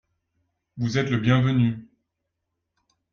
Vous 0.77 0.97
êtes 0.97 1.11
le 1.11 1.17
bienvenu. 1.19 1.87